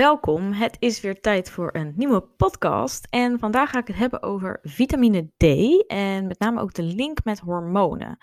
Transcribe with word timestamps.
Welkom, 0.00 0.52
het 0.52 0.76
is 0.78 1.00
weer 1.00 1.20
tijd 1.20 1.50
voor 1.50 1.70
een 1.72 1.92
nieuwe 1.96 2.20
podcast. 2.20 3.06
En 3.10 3.38
vandaag 3.38 3.70
ga 3.70 3.78
ik 3.78 3.86
het 3.86 3.96
hebben 3.96 4.22
over 4.22 4.58
vitamine 4.62 5.30
D 5.36 5.44
en 5.86 6.26
met 6.26 6.38
name 6.38 6.60
ook 6.60 6.74
de 6.74 6.82
link 6.82 7.24
met 7.24 7.38
hormonen. 7.38 8.16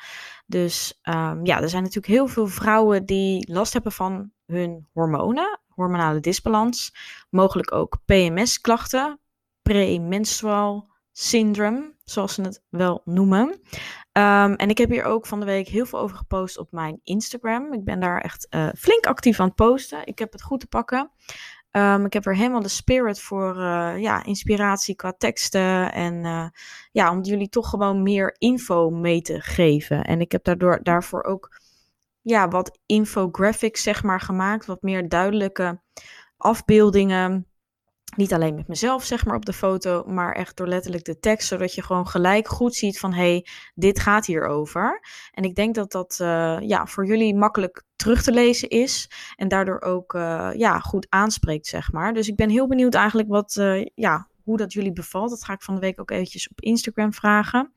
Dus 0.45 0.99
um, 1.03 1.45
ja, 1.45 1.61
er 1.61 1.69
zijn 1.69 1.83
natuurlijk 1.83 2.13
heel 2.13 2.27
veel 2.27 2.47
vrouwen 2.47 3.05
die 3.05 3.53
last 3.53 3.73
hebben 3.73 3.91
van 3.91 4.31
hun 4.45 4.87
hormonen, 4.93 5.59
hormonale 5.67 6.19
disbalans, 6.19 6.93
mogelijk 7.29 7.71
ook 7.71 7.97
PMS-klachten, 8.05 9.19
premenstrual 9.61 10.89
syndrome, 11.11 11.93
zoals 12.03 12.33
ze 12.33 12.41
het 12.41 12.63
wel 12.69 13.01
noemen. 13.05 13.49
Um, 14.17 14.55
en 14.55 14.69
ik 14.69 14.77
heb 14.77 14.89
hier 14.89 15.03
ook 15.03 15.25
van 15.25 15.39
de 15.39 15.45
week 15.45 15.67
heel 15.67 15.85
veel 15.85 15.99
over 15.99 16.17
gepost 16.17 16.57
op 16.57 16.71
mijn 16.71 16.99
Instagram. 17.03 17.73
Ik 17.73 17.83
ben 17.83 17.99
daar 17.99 18.21
echt 18.21 18.47
uh, 18.49 18.69
flink 18.77 19.05
actief 19.05 19.39
aan 19.39 19.47
het 19.47 19.55
posten. 19.55 20.05
Ik 20.05 20.19
heb 20.19 20.31
het 20.31 20.41
goed 20.41 20.59
te 20.59 20.67
pakken. 20.67 21.11
Um, 21.71 22.05
ik 22.05 22.13
heb 22.13 22.25
er 22.25 22.35
helemaal 22.35 22.61
de 22.61 22.67
spirit 22.67 23.21
voor 23.21 23.55
uh, 23.57 23.97
ja, 23.97 24.23
inspiratie 24.23 24.95
qua 24.95 25.13
teksten. 25.17 25.93
En 25.93 26.13
uh, 26.13 26.47
ja, 26.91 27.11
om 27.11 27.21
jullie 27.21 27.49
toch 27.49 27.69
gewoon 27.69 28.03
meer 28.03 28.35
info 28.37 28.89
mee 28.89 29.21
te 29.21 29.41
geven. 29.41 30.03
En 30.03 30.21
ik 30.21 30.31
heb 30.31 30.43
daardoor, 30.43 30.79
daarvoor 30.83 31.23
ook 31.23 31.59
ja, 32.21 32.47
wat 32.47 32.79
infographics 32.85 33.83
zeg 33.83 34.03
maar 34.03 34.21
gemaakt. 34.21 34.65
Wat 34.65 34.81
meer 34.81 35.09
duidelijke 35.09 35.81
afbeeldingen. 36.37 37.47
Niet 38.15 38.33
alleen 38.33 38.55
met 38.55 38.67
mezelf 38.67 39.03
zeg 39.03 39.25
maar 39.25 39.35
op 39.35 39.45
de 39.45 39.53
foto, 39.53 40.03
maar 40.05 40.33
echt 40.33 40.57
door 40.57 40.67
letterlijk 40.67 41.05
de 41.05 41.19
tekst. 41.19 41.47
Zodat 41.47 41.73
je 41.73 41.81
gewoon 41.81 42.07
gelijk 42.07 42.47
goed 42.47 42.75
ziet 42.75 42.99
van 42.99 43.13
hé, 43.13 43.29
hey, 43.29 43.45
dit 43.75 43.99
gaat 43.99 44.25
hierover. 44.25 45.01
En 45.31 45.43
ik 45.43 45.55
denk 45.55 45.75
dat 45.75 45.91
dat 45.91 46.17
uh, 46.21 46.57
ja, 46.59 46.85
voor 46.85 47.05
jullie 47.05 47.35
makkelijk 47.35 47.83
terug 47.95 48.23
te 48.23 48.31
lezen 48.31 48.69
is. 48.69 49.09
En 49.35 49.47
daardoor 49.47 49.81
ook 49.81 50.13
uh, 50.13 50.49
ja, 50.53 50.79
goed 50.79 51.07
aanspreekt 51.09 51.67
zeg 51.67 51.91
maar. 51.91 52.13
Dus 52.13 52.27
ik 52.27 52.35
ben 52.35 52.49
heel 52.49 52.67
benieuwd 52.67 52.93
eigenlijk 52.93 53.27
wat, 53.27 53.55
uh, 53.59 53.85
ja, 53.95 54.27
hoe 54.43 54.57
dat 54.57 54.73
jullie 54.73 54.93
bevalt. 54.93 55.29
Dat 55.29 55.43
ga 55.43 55.53
ik 55.53 55.61
van 55.61 55.75
de 55.75 55.81
week 55.81 55.99
ook 55.99 56.11
eventjes 56.11 56.49
op 56.49 56.61
Instagram 56.61 57.13
vragen. 57.13 57.71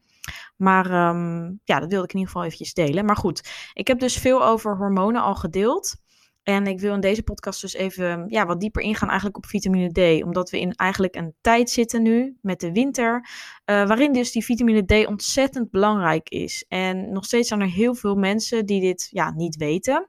Maar 0.56 1.08
um, 1.08 1.60
ja, 1.64 1.80
dat 1.80 1.88
wilde 1.88 2.04
ik 2.04 2.12
in 2.12 2.18
ieder 2.18 2.32
geval 2.32 2.44
eventjes 2.44 2.74
delen. 2.74 3.04
Maar 3.04 3.16
goed, 3.16 3.50
ik 3.72 3.86
heb 3.86 3.98
dus 3.98 4.16
veel 4.16 4.44
over 4.44 4.76
hormonen 4.76 5.22
al 5.22 5.34
gedeeld. 5.34 5.96
En 6.42 6.66
ik 6.66 6.80
wil 6.80 6.94
in 6.94 7.00
deze 7.00 7.22
podcast 7.22 7.60
dus 7.60 7.74
even 7.74 8.24
ja, 8.28 8.46
wat 8.46 8.60
dieper 8.60 8.82
ingaan 8.82 9.08
eigenlijk 9.08 9.36
op 9.36 9.46
vitamine 9.46 10.18
D. 10.18 10.24
Omdat 10.24 10.50
we 10.50 10.60
in 10.60 10.74
eigenlijk 10.74 11.16
een 11.16 11.34
tijd 11.40 11.70
zitten 11.70 12.02
nu 12.02 12.36
met 12.42 12.60
de 12.60 12.72
winter. 12.72 13.14
Uh, 13.20 13.86
waarin 13.86 14.12
dus 14.12 14.32
die 14.32 14.44
vitamine 14.44 14.84
D 14.84 15.06
ontzettend 15.06 15.70
belangrijk 15.70 16.28
is. 16.28 16.64
En 16.68 17.12
nog 17.12 17.24
steeds 17.24 17.48
zijn 17.48 17.60
er 17.60 17.70
heel 17.70 17.94
veel 17.94 18.14
mensen 18.14 18.66
die 18.66 18.80
dit 18.80 19.08
ja, 19.10 19.30
niet 19.30 19.56
weten. 19.56 20.08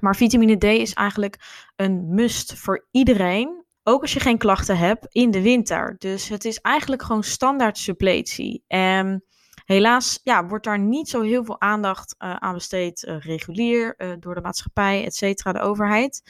Maar 0.00 0.16
vitamine 0.16 0.58
D 0.58 0.64
is 0.64 0.92
eigenlijk 0.92 1.38
een 1.76 2.14
must 2.14 2.54
voor 2.54 2.86
iedereen. 2.90 3.64
Ook 3.82 4.00
als 4.00 4.12
je 4.12 4.20
geen 4.20 4.38
klachten 4.38 4.78
hebt 4.78 5.06
in 5.08 5.30
de 5.30 5.42
winter. 5.42 5.96
Dus 5.98 6.28
het 6.28 6.44
is 6.44 6.58
eigenlijk 6.60 7.02
gewoon 7.02 7.24
standaard 7.24 7.78
suppletie. 7.78 8.64
En 8.66 9.24
Helaas 9.64 10.20
ja, 10.22 10.46
wordt 10.46 10.64
daar 10.64 10.78
niet 10.78 11.08
zo 11.08 11.20
heel 11.20 11.44
veel 11.44 11.60
aandacht 11.60 12.14
uh, 12.18 12.34
aan 12.34 12.54
besteed, 12.54 13.02
uh, 13.02 13.18
regulier, 13.18 13.94
uh, 13.98 14.12
door 14.18 14.34
de 14.34 14.40
maatschappij, 14.40 15.04
et 15.04 15.14
cetera, 15.14 15.52
de 15.52 15.60
overheid. 15.60 16.22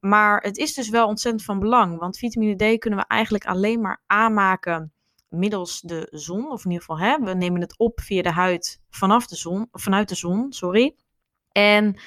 Maar 0.00 0.40
het 0.40 0.56
is 0.56 0.74
dus 0.74 0.88
wel 0.88 1.06
ontzettend 1.06 1.44
van 1.44 1.58
belang, 1.58 1.98
want 1.98 2.18
vitamine 2.18 2.76
D 2.76 2.78
kunnen 2.78 2.98
we 2.98 3.04
eigenlijk 3.06 3.46
alleen 3.46 3.80
maar 3.80 4.02
aanmaken 4.06 4.92
middels 5.28 5.80
de 5.80 6.08
zon. 6.10 6.50
Of 6.50 6.64
in 6.64 6.70
ieder 6.70 6.86
geval, 6.86 7.06
hè, 7.06 7.18
we 7.18 7.34
nemen 7.34 7.60
het 7.60 7.78
op 7.78 8.00
via 8.00 8.22
de 8.22 8.32
huid 8.32 8.80
vanaf 8.90 9.26
de 9.26 9.36
zon, 9.36 9.68
vanuit 9.72 10.08
de 10.08 10.14
zon, 10.14 10.52
sorry. 10.52 10.96
En 11.52 12.00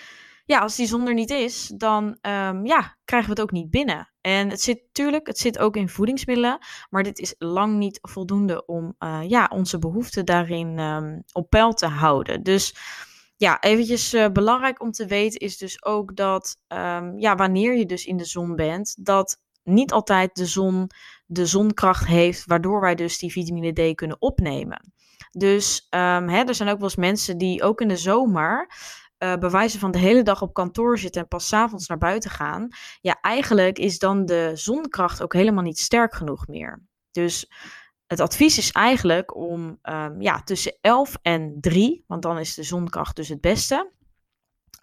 ja, 0.46 0.60
als 0.60 0.76
die 0.76 0.88
zon 0.88 1.08
er 1.08 1.14
niet 1.14 1.30
is, 1.30 1.68
dan 1.68 2.04
um, 2.06 2.66
ja, 2.66 2.98
krijgen 3.06 3.30
we 3.30 3.36
het 3.36 3.42
ook 3.42 3.52
niet 3.52 3.70
binnen. 3.70 4.11
En 4.22 4.50
het 4.50 4.62
zit 4.62 4.82
natuurlijk, 4.86 5.28
het 5.28 5.38
zit 5.38 5.60
ook 5.60 5.76
in 5.76 5.90
voedingsmiddelen, 5.90 6.58
maar 6.90 7.04
dit 7.04 7.20
is 7.20 7.36
lang 7.38 7.78
niet 7.78 8.00
voldoende 8.02 8.66
om 8.66 8.96
uh, 9.00 9.20
ja, 9.28 9.50
onze 9.54 9.80
behoeften 9.80 10.26
daarin 10.26 10.80
um, 10.80 11.24
op 11.32 11.50
peil 11.50 11.74
te 11.74 11.88
houden. 11.88 12.44
Dus 12.44 12.76
ja, 13.36 13.60
eventjes 13.60 14.14
uh, 14.14 14.28
belangrijk 14.28 14.82
om 14.82 14.92
te 14.92 15.06
weten 15.06 15.40
is 15.40 15.58
dus 15.58 15.84
ook 15.84 16.16
dat 16.16 16.58
um, 16.68 17.20
ja, 17.20 17.36
wanneer 17.36 17.78
je 17.78 17.86
dus 17.86 18.06
in 18.06 18.18
de 18.18 18.26
zon 18.26 18.56
bent, 18.56 19.06
dat 19.06 19.42
niet 19.64 19.92
altijd 19.92 20.36
de 20.36 20.46
zon 20.46 20.90
de 21.26 21.46
zonkracht 21.46 22.06
heeft, 22.06 22.46
waardoor 22.46 22.82
wij 22.82 22.96
dus 22.96 23.20
die 23.20 23.32
vitamine 23.32 23.92
D 23.92 23.96
kunnen 23.96 24.22
opnemen. 24.22 24.94
Dus 25.32 25.88
um, 25.90 26.30
hè, 26.30 26.44
er 26.44 26.56
zijn 26.56 26.70
ook 26.70 26.80
wel 26.80 26.88
eens 26.88 26.96
mensen 26.96 27.38
die 27.38 27.64
ook 27.64 27.82
in 27.82 27.88
de 27.88 27.98
zomer 27.98 28.72
uh, 29.24 29.36
bewijzen 29.36 29.80
van 29.80 29.92
de 29.92 30.00
hele 30.00 30.24
dag 30.24 30.42
op 30.42 30.54
kantoor 30.54 30.98
zitten 30.98 31.22
en 31.22 31.28
pas 31.28 31.48
s 31.48 31.54
avonds 31.54 31.88
naar 31.88 31.98
buiten 31.98 32.30
gaan. 32.30 32.68
Ja, 33.02 33.18
eigenlijk 33.22 33.80
is 33.80 34.00
dan 34.00 34.26
de 34.26 34.52
zonkracht 34.54 35.24
ook 35.24 35.34
helemaal 35.34 35.64
niet 35.64 35.80
sterk 35.80 36.16
genoeg 36.16 36.48
meer. 36.48 36.82
Dus 37.12 37.52
het 38.08 38.20
advies 38.20 38.58
is 38.58 38.72
eigenlijk 38.72 39.36
om 39.36 39.80
um, 39.84 40.22
ja, 40.22 40.44
tussen 40.44 40.78
11 40.82 41.18
en 41.22 41.58
3, 41.60 42.04
want 42.08 42.22
dan 42.22 42.40
is 42.40 42.56
de 42.56 42.64
zonkracht 42.64 43.16
dus 43.16 43.30
het 43.30 43.42
beste, 43.42 43.92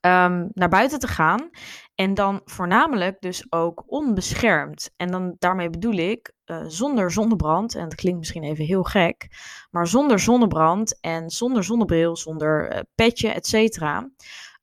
um, 0.00 0.50
naar 0.52 0.68
buiten 0.68 0.98
te 0.98 1.08
gaan. 1.08 1.50
En 1.94 2.14
dan 2.14 2.40
voornamelijk 2.44 3.20
dus 3.20 3.52
ook 3.52 3.84
onbeschermd. 3.86 4.90
En 4.96 5.10
dan 5.10 5.36
daarmee 5.38 5.70
bedoel 5.70 5.96
ik 5.96 6.32
uh, 6.46 6.64
zonder 6.66 7.10
zonnebrand. 7.10 7.74
En 7.74 7.82
dat 7.82 7.94
klinkt 7.94 8.18
misschien 8.18 8.42
even 8.42 8.64
heel 8.64 8.82
gek. 8.82 9.26
Maar 9.70 9.86
zonder 9.86 10.18
zonnebrand 10.18 11.00
en 11.00 11.30
zonder 11.30 11.64
zonnebril, 11.64 12.16
zonder 12.16 12.72
uh, 12.72 12.80
petje, 12.94 13.28
et 13.28 13.46
cetera. 13.46 14.10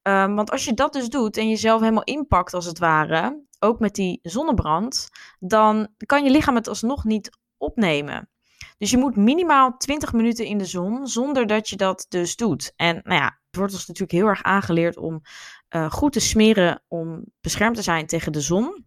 Um, 0.07 0.35
want 0.35 0.51
als 0.51 0.65
je 0.65 0.73
dat 0.73 0.93
dus 0.93 1.09
doet 1.09 1.37
en 1.37 1.49
jezelf 1.49 1.79
helemaal 1.79 2.03
inpakt 2.03 2.53
als 2.53 2.65
het 2.65 2.79
ware, 2.79 3.43
ook 3.59 3.79
met 3.79 3.95
die 3.95 4.19
zonnebrand, 4.21 5.09
dan 5.39 5.87
kan 6.05 6.23
je 6.23 6.29
lichaam 6.29 6.55
het 6.55 6.67
alsnog 6.67 7.03
niet 7.03 7.29
opnemen. 7.57 8.29
Dus 8.77 8.91
je 8.91 8.97
moet 8.97 9.15
minimaal 9.15 9.77
20 9.77 10.13
minuten 10.13 10.45
in 10.45 10.57
de 10.57 10.65
zon 10.65 11.07
zonder 11.07 11.47
dat 11.47 11.69
je 11.69 11.75
dat 11.75 12.05
dus 12.09 12.35
doet. 12.35 12.73
En 12.75 13.01
nou 13.03 13.19
ja, 13.19 13.25
het 13.25 13.55
wordt 13.55 13.73
ons 13.73 13.87
natuurlijk 13.87 14.19
heel 14.19 14.27
erg 14.27 14.43
aangeleerd 14.43 14.97
om 14.97 15.21
uh, 15.75 15.91
goed 15.91 16.13
te 16.13 16.19
smeren 16.19 16.83
om 16.87 17.23
beschermd 17.41 17.75
te 17.75 17.81
zijn 17.81 18.05
tegen 18.05 18.31
de 18.31 18.41
zon. 18.41 18.85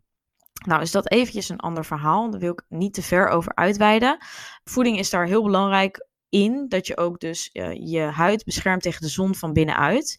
Nou 0.66 0.82
is 0.82 0.90
dat 0.90 1.10
eventjes 1.10 1.48
een 1.48 1.60
ander 1.60 1.84
verhaal. 1.84 2.30
Daar 2.30 2.40
wil 2.40 2.52
ik 2.52 2.64
niet 2.68 2.94
te 2.94 3.02
ver 3.02 3.28
over 3.28 3.54
uitweiden. 3.54 4.18
Voeding 4.64 4.98
is 4.98 5.10
daar 5.10 5.26
heel 5.26 5.42
belangrijk 5.42 6.06
in. 6.28 6.66
Dat 6.68 6.86
je 6.86 6.96
ook 6.96 7.20
dus 7.20 7.50
uh, 7.52 7.72
je 7.72 8.00
huid 8.00 8.44
beschermt 8.44 8.82
tegen 8.82 9.00
de 9.00 9.08
zon 9.08 9.34
van 9.34 9.52
binnenuit. 9.52 10.18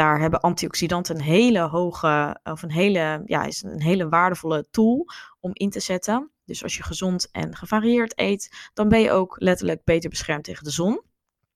Daar 0.00 0.20
hebben 0.20 0.40
antioxidanten 0.40 1.14
een 1.14 1.22
hele 1.22 1.60
hoge, 1.60 2.40
of 2.42 2.62
een 2.62 2.70
hele, 2.70 3.22
ja, 3.24 3.44
is 3.44 3.62
een 3.62 3.82
hele 3.82 4.08
waardevolle 4.08 4.66
tool 4.70 5.06
om 5.40 5.50
in 5.52 5.70
te 5.70 5.80
zetten. 5.80 6.30
Dus 6.44 6.62
als 6.62 6.76
je 6.76 6.82
gezond 6.82 7.30
en 7.30 7.56
gevarieerd 7.56 8.18
eet, 8.18 8.70
dan 8.74 8.88
ben 8.88 9.00
je 9.00 9.10
ook 9.10 9.36
letterlijk 9.38 9.84
beter 9.84 10.10
beschermd 10.10 10.44
tegen 10.44 10.64
de 10.64 10.70
zon. 10.70 11.02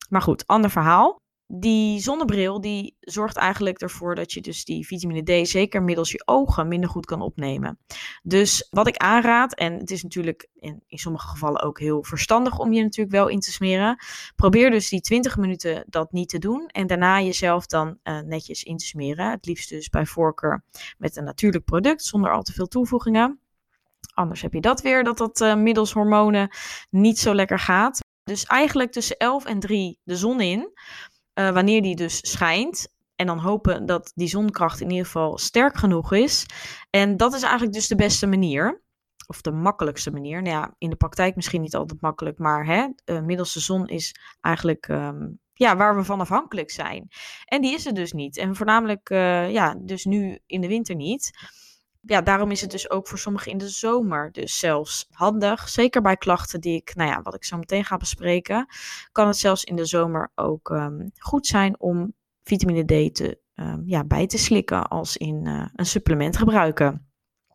Maar 0.09 0.23
goed, 0.23 0.47
ander 0.47 0.71
verhaal 0.71 1.21
die 1.47 2.01
zonnebril 2.01 2.61
die 2.61 2.97
zorgt 3.01 3.37
eigenlijk 3.37 3.81
ervoor 3.81 4.15
dat 4.15 4.33
je 4.33 4.41
dus 4.41 4.65
die 4.65 4.87
vitamine 4.87 5.43
D 5.43 5.49
zeker 5.49 5.83
middels 5.83 6.11
je 6.11 6.23
ogen 6.27 6.69
minder 6.69 6.91
goed 6.91 7.07
kan 7.07 7.21
opnemen. 7.21 7.79
Dus 8.23 8.67
wat 8.71 8.87
ik 8.87 8.97
aanraad, 8.97 9.55
en 9.55 9.79
het 9.79 9.91
is 9.91 10.03
natuurlijk 10.03 10.49
in, 10.55 10.83
in 10.87 10.99
sommige 10.99 11.29
gevallen 11.29 11.63
ook 11.63 11.79
heel 11.79 12.05
verstandig 12.05 12.59
om 12.59 12.73
je 12.73 12.83
natuurlijk 12.83 13.17
wel 13.17 13.29
in 13.29 13.41
te 13.41 13.53
smeren. 13.53 13.97
Probeer 14.37 14.71
dus 14.71 14.89
die 14.89 15.01
20 15.01 15.37
minuten 15.37 15.85
dat 15.87 16.13
niet 16.13 16.29
te 16.29 16.39
doen 16.39 16.67
en 16.67 16.87
daarna 16.87 17.21
jezelf 17.21 17.67
dan 17.67 17.99
uh, 18.05 18.21
netjes 18.21 18.63
in 18.63 18.77
te 18.77 18.87
smeren. 18.87 19.31
Het 19.31 19.47
liefst 19.47 19.69
dus 19.69 19.89
bij 19.89 20.07
voorkeur 20.07 20.65
met 20.99 21.17
een 21.17 21.25
natuurlijk 21.25 21.65
product 21.65 22.05
zonder 22.05 22.33
al 22.33 22.43
te 22.43 22.53
veel 22.53 22.69
toevoegingen. 22.69 23.39
Anders 24.15 24.43
heb 24.43 24.53
je 24.53 24.61
dat 24.61 24.81
weer, 24.81 25.05
dat 25.05 25.19
dat 25.19 25.41
uh, 25.41 25.55
middels 25.55 25.93
hormonen 25.93 26.49
niet 26.91 27.19
zo 27.19 27.35
lekker 27.35 27.59
gaat. 27.59 28.03
Dus 28.25 28.45
eigenlijk 28.45 28.93
tussen 28.93 29.17
11 29.17 29.45
en 29.45 29.61
3 29.61 29.99
de 30.03 30.17
zon 30.17 30.41
in. 30.41 30.73
Uh, 31.35 31.51
wanneer 31.51 31.83
die 31.83 31.97
dus 31.97 32.31
schijnt. 32.31 32.89
En 33.17 33.27
dan 33.27 33.39
hopen 33.39 33.87
dat 33.87 34.13
die 34.15 34.29
zonkracht 34.29 34.81
in 34.81 34.91
ieder 34.91 35.05
geval 35.05 35.39
sterk 35.39 35.77
genoeg 35.77 36.13
is. 36.13 36.47
En 36.91 37.17
dat 37.17 37.35
is 37.35 37.43
eigenlijk 37.43 37.73
dus 37.73 37.89
de 37.89 37.97
beste 37.97 38.27
manier. 38.27 38.83
Of 39.27 39.41
de 39.41 39.53
makkelijkste 39.53 40.11
manier. 40.11 40.43
Nou 40.43 40.55
ja, 40.55 40.75
in 40.79 40.91
de 40.91 40.97
praktijk 40.97 41.37
misschien 41.37 41.61
niet 41.61 41.75
altijd 41.75 42.01
makkelijk. 42.01 42.39
Maar 42.39 42.67
hè, 42.67 42.87
uh, 43.05 43.21
middels 43.21 43.53
de 43.53 43.61
zon 43.61 43.89
is 43.89 44.15
eigenlijk 44.41 44.89
ehm, 44.89 45.27
ja, 45.53 45.77
waar 45.77 45.97
we 45.97 46.05
van 46.05 46.21
afhankelijk 46.21 46.71
zijn. 46.71 47.09
En 47.45 47.61
die 47.61 47.75
is 47.75 47.87
er 47.87 47.95
dus 47.95 48.13
niet. 48.13 48.37
En 48.37 48.57
voornamelijk, 48.57 49.11
uh, 49.11 49.51
ja, 49.51 49.75
dus 49.79 50.05
nu 50.05 50.39
in 50.47 50.61
de 50.61 50.69
winter 50.69 50.95
niet. 50.95 51.31
Ja, 52.07 52.21
daarom 52.21 52.51
is 52.51 52.61
het 52.61 52.71
dus 52.71 52.91
ook 52.91 53.09
voor 53.09 53.19
sommigen 53.19 53.53
in 53.53 53.59
de 53.59 53.69
zomer 53.69 54.33
dus 54.33 54.59
zelfs 54.59 55.07
handig. 55.11 55.69
Zeker 55.69 56.03
bij 56.03 56.17
klachten 56.17 56.61
die 56.61 56.77
ik, 56.77 56.95
nou 56.95 57.11
ja, 57.11 57.23
wat 57.23 57.35
ik 57.35 57.45
zo 57.45 57.57
meteen 57.57 57.85
ga 57.85 57.97
bespreken, 57.97 58.67
kan 59.13 59.27
het 59.27 59.37
zelfs 59.37 59.65
in 59.65 59.77
de 59.77 59.85
zomer 59.85 60.33
ook 60.35 60.71
um, 60.71 61.11
goed 61.19 61.47
zijn 61.47 61.81
om 61.81 62.15
vitamine 62.43 62.85
D 62.85 63.15
te, 63.15 63.39
um, 63.55 63.83
ja, 63.87 64.05
bij 64.05 64.27
te 64.27 64.39
slikken 64.39 64.89
als 64.89 65.17
in 65.17 65.47
uh, 65.47 65.67
een 65.75 65.87
supplement 65.87 66.37
gebruiken. 66.37 67.14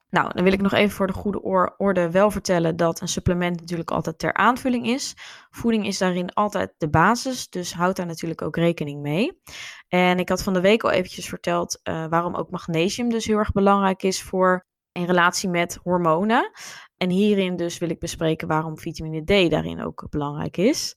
Nou, 0.10 0.32
dan 0.34 0.44
wil 0.44 0.54
ik 0.54 0.62
nog 0.62 0.74
even 0.74 0.96
voor 0.96 1.08
de 1.08 1.14
goede 1.14 1.42
orde 1.78 2.12
wel 2.12 2.32
vertellen 2.32 2.76
dat 2.76 3.02
een 3.02 3.08
supplement 3.08 3.60
natuurlijk 3.60 3.92
altijd 3.92 4.20
ter 4.20 4.34
aanvulling 4.34 4.88
is. 4.88 5.16
Voeding 5.50 5.86
is 5.86 5.98
daarin 5.98 6.34
altijd 6.34 6.74
de 6.78 6.90
basis, 6.90 7.50
dus 7.50 7.74
houd 7.74 7.96
daar 7.96 8.06
natuurlijk 8.06 8.42
ook 8.42 8.56
rekening 8.56 9.02
mee. 9.02 9.42
En 9.88 10.20
ik 10.20 10.30
had 10.30 10.44
van 10.44 10.54
de 10.54 10.62
week 10.62 10.84
al 10.84 10.92
eventjes 10.92 11.28
verteld 11.28 11.80
uh, 11.84 12.08
waarom 12.08 12.36
ook 12.36 12.50
magnesium 12.50 13.10
dus 13.10 13.26
heel 13.26 13.38
erg 13.38 13.52
belangrijk 13.52 14.04
is 14.04 14.24
voor 14.24 14.68
in 14.92 15.06
relatie 15.06 15.50
met 15.50 15.80
hormonen. 15.84 16.52
En 16.98 17.10
hierin 17.10 17.56
dus 17.56 17.78
wil 17.78 17.90
ik 17.90 18.00
bespreken 18.00 18.48
waarom 18.48 18.78
vitamine 18.78 19.24
D 19.24 19.52
daarin 19.52 19.84
ook 19.84 20.08
belangrijk 20.10 20.58
is. 20.58 20.94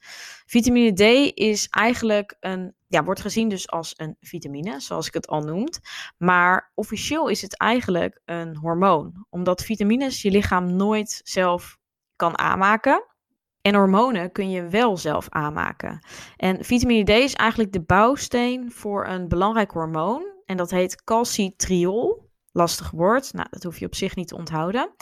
Vitamine 0.47 0.93
D 0.93 1.33
is 1.39 1.69
eigenlijk 1.69 2.37
een, 2.41 2.75
ja, 2.87 3.05
wordt 3.05 3.21
gezien 3.21 3.49
dus 3.49 3.71
als 3.71 3.94
een 3.97 4.17
vitamine, 4.21 4.81
zoals 4.81 5.06
ik 5.06 5.15
het 5.15 5.27
al 5.27 5.41
noemde. 5.41 5.79
Maar 6.19 6.73
officieel 6.75 7.29
is 7.29 7.43
het 7.43 7.59
eigenlijk 7.59 8.21
een 8.25 8.56
hormoon, 8.56 9.27
omdat 9.31 9.65
vitamines 9.65 10.23
je 10.23 10.31
lichaam 10.31 10.77
nooit 10.77 11.21
zelf 11.25 11.79
kan 12.17 12.39
aanmaken. 12.39 13.05
En 13.61 13.75
hormonen 13.75 14.33
kun 14.33 14.50
je 14.50 14.69
wel 14.69 14.97
zelf 14.97 15.29
aanmaken. 15.29 16.06
En 16.37 16.65
vitamine 16.65 17.05
D 17.05 17.09
is 17.09 17.35
eigenlijk 17.35 17.73
de 17.73 17.83
bouwsteen 17.83 18.73
voor 18.73 19.06
een 19.06 19.29
belangrijk 19.29 19.71
hormoon. 19.71 20.27
En 20.44 20.56
dat 20.56 20.71
heet 20.71 21.05
calcitriol 21.05 22.31
lastig 22.53 22.91
woord. 22.91 23.33
Nou, 23.33 23.47
dat 23.51 23.63
hoef 23.63 23.79
je 23.79 23.87
op 23.87 23.95
zich 23.95 24.17
niet 24.17 24.29
te 24.29 24.37
onthouden. 24.37 24.95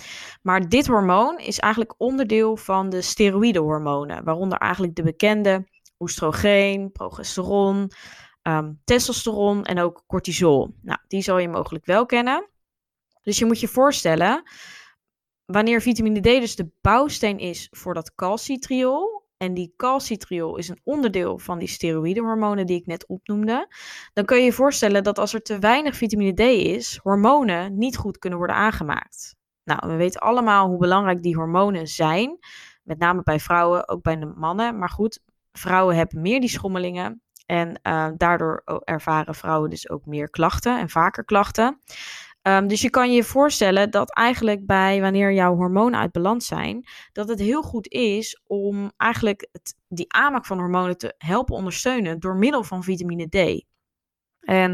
Maar 0.43 0.69
dit 0.69 0.87
hormoon 0.87 1.39
is 1.39 1.59
eigenlijk 1.59 1.95
onderdeel 1.99 2.57
van 2.57 2.91
de 2.91 3.03
steroïdehormonen, 3.03 4.25
waaronder 4.25 4.59
eigenlijk 4.59 4.95
de 4.95 5.03
bekende 5.03 5.69
oestrogeen, 5.99 6.93
progesteron, 6.93 7.91
um, 8.43 8.81
testosteron 8.85 9.65
en 9.65 9.79
ook 9.79 10.03
cortisol. 10.07 10.75
Nou, 10.83 10.99
die 11.07 11.23
zal 11.23 11.39
je 11.39 11.49
mogelijk 11.49 11.85
wel 11.85 12.07
kennen. 12.07 12.49
Dus 13.23 13.39
je 13.39 13.45
moet 13.45 13.61
je 13.61 13.69
voorstellen, 13.69 14.43
wanneer 15.45 15.81
vitamine 15.81 16.21
D 16.21 16.25
dus 16.25 16.57
de 16.57 16.71
bouwsteen 16.81 17.39
is 17.39 17.69
voor 17.71 17.95
dat 17.95 18.15
calcitriol, 18.15 19.20
en 19.41 19.55
die 19.55 19.73
calcitriol 19.77 20.57
is 20.57 20.69
een 20.69 20.81
onderdeel 20.85 21.39
van 21.39 21.59
die 21.59 21.69
steroïdehormonen 21.69 22.67
die 22.67 22.77
ik 22.77 22.87
net 22.87 23.07
opnoemde, 23.07 23.75
dan 24.13 24.25
kun 24.25 24.37
je 24.37 24.45
je 24.45 24.53
voorstellen 24.53 25.03
dat 25.05 25.19
als 25.19 25.35
er 25.35 25.43
te 25.43 25.59
weinig 25.59 25.97
vitamine 25.97 26.35
D 26.35 26.41
is, 26.41 26.99
hormonen 27.03 27.79
niet 27.79 27.97
goed 27.97 28.19
kunnen 28.19 28.39
worden 28.39 28.57
aangemaakt. 28.57 29.37
Nou, 29.65 29.81
we 29.89 29.97
weten 29.97 30.21
allemaal 30.21 30.69
hoe 30.69 30.79
belangrijk 30.79 31.23
die 31.23 31.37
hormonen 31.37 31.87
zijn, 31.87 32.39
met 32.83 32.99
name 32.99 33.23
bij 33.23 33.41
vrouwen, 33.41 33.89
ook 33.89 34.03
bij 34.03 34.17
de 34.17 34.33
mannen. 34.37 34.79
Maar 34.79 34.91
goed, 34.91 35.21
vrouwen 35.53 35.97
hebben 35.97 36.21
meer 36.21 36.41
die 36.41 36.49
schommelingen 36.49 37.23
en 37.47 37.81
uh, 37.83 38.09
daardoor 38.17 38.63
ervaren 38.85 39.35
vrouwen 39.35 39.71
dus 39.71 39.91
ook 39.91 40.07
meer 40.07 40.31
klachten 40.31 40.79
en 40.79 40.89
vaker 40.89 41.25
klachten. 41.25 41.79
Um, 42.43 42.69
dus 42.69 42.81
je 42.81 42.91
kan 42.91 43.13
je 43.13 43.25
voorstellen 43.25 43.91
dat 43.91 44.15
eigenlijk 44.15 44.67
bij 44.67 45.01
wanneer 45.01 45.33
jouw 45.33 45.55
hormonen 45.55 46.01
uit 46.01 46.13
balans 46.13 46.47
zijn, 46.47 46.87
dat 47.13 47.29
het 47.29 47.39
heel 47.39 47.63
goed 47.63 47.89
is 47.89 48.43
om 48.47 48.93
eigenlijk 48.97 49.49
het, 49.53 49.75
die 49.89 50.13
aanmaak 50.13 50.47
van 50.47 50.59
hormonen 50.59 50.99
te 50.99 51.15
helpen 51.19 51.55
ondersteunen 51.55 52.21
door 52.21 52.37
middel 52.37 52.65
van 52.65 52.83
vitamine 52.83 53.29
D. 53.29 53.65
En 54.41 54.71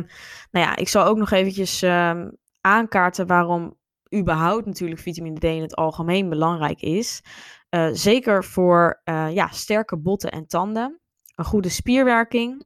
nou 0.50 0.66
ja, 0.66 0.76
ik 0.76 0.88
zal 0.88 1.04
ook 1.04 1.16
nog 1.16 1.30
eventjes 1.30 1.82
um, 1.82 2.36
aankaarten 2.60 3.26
waarom 3.26 3.76
überhaupt 4.14 4.66
natuurlijk 4.66 5.00
vitamine 5.00 5.38
D 5.38 5.44
in 5.44 5.62
het 5.62 5.74
algemeen 5.74 6.28
belangrijk 6.28 6.80
is. 6.80 7.22
Uh, 7.70 7.88
zeker 7.92 8.44
voor 8.44 9.00
uh, 9.04 9.34
ja, 9.34 9.48
sterke 9.48 9.96
botten 9.96 10.30
en 10.30 10.46
tanden, 10.46 11.00
een 11.34 11.44
goede 11.44 11.68
spierwerking, 11.68 12.64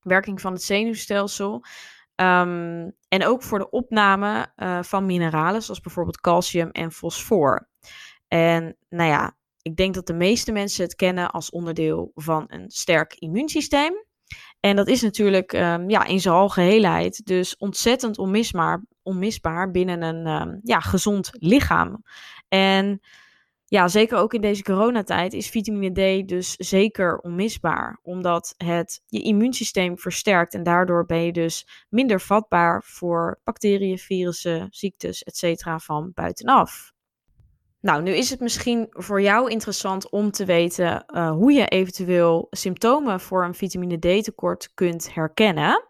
werking 0.00 0.40
van 0.40 0.52
het 0.52 0.62
zenuwstelsel. 0.62 1.64
Um, 2.20 2.92
en 3.08 3.26
ook 3.26 3.42
voor 3.42 3.58
de 3.58 3.70
opname 3.70 4.52
uh, 4.56 4.82
van 4.82 5.06
mineralen, 5.06 5.62
zoals 5.62 5.80
bijvoorbeeld 5.80 6.20
calcium 6.20 6.70
en 6.70 6.92
fosfor. 6.92 7.68
En 8.28 8.76
nou 8.88 9.08
ja, 9.08 9.36
ik 9.62 9.76
denk 9.76 9.94
dat 9.94 10.06
de 10.06 10.14
meeste 10.14 10.52
mensen 10.52 10.84
het 10.84 10.94
kennen 10.94 11.30
als 11.30 11.50
onderdeel 11.50 12.10
van 12.14 12.44
een 12.46 12.70
sterk 12.70 13.14
immuunsysteem. 13.14 13.92
En 14.60 14.76
dat 14.76 14.88
is 14.88 15.02
natuurlijk 15.02 15.52
um, 15.52 15.90
ja, 15.90 16.04
in 16.04 16.20
zijn 16.20 16.34
algeheelheid 16.34 17.26
dus 17.26 17.56
ontzettend 17.56 18.18
onmisbaar, 18.18 18.84
onmisbaar 19.02 19.70
binnen 19.70 20.02
een 20.02 20.26
um, 20.26 20.60
ja, 20.62 20.80
gezond 20.80 21.30
lichaam. 21.32 22.02
En 22.48 23.00
ja, 23.70 23.88
zeker 23.88 24.18
ook 24.18 24.34
in 24.34 24.40
deze 24.40 24.62
coronatijd 24.62 25.32
is 25.32 25.48
vitamine 25.48 26.22
D 26.22 26.28
dus 26.28 26.56
zeker 26.56 27.18
onmisbaar, 27.18 27.98
omdat 28.02 28.54
het 28.56 29.02
je 29.06 29.22
immuunsysteem 29.22 29.98
versterkt 29.98 30.54
en 30.54 30.62
daardoor 30.62 31.06
ben 31.06 31.22
je 31.22 31.32
dus 31.32 31.86
minder 31.88 32.20
vatbaar 32.20 32.82
voor 32.84 33.40
bacteriën, 33.44 33.98
virussen, 33.98 34.66
ziektes, 34.70 35.22
etc. 35.22 35.64
van 35.76 36.10
buitenaf. 36.14 36.92
Nou, 37.80 38.02
nu 38.02 38.10
is 38.10 38.30
het 38.30 38.40
misschien 38.40 38.86
voor 38.90 39.22
jou 39.22 39.50
interessant 39.50 40.10
om 40.10 40.30
te 40.30 40.44
weten 40.44 41.04
uh, 41.06 41.30
hoe 41.30 41.52
je 41.52 41.66
eventueel 41.66 42.46
symptomen 42.50 43.20
voor 43.20 43.44
een 43.44 43.54
vitamine 43.54 43.98
D 43.98 44.24
tekort 44.24 44.70
kunt 44.74 45.14
herkennen. 45.14 45.84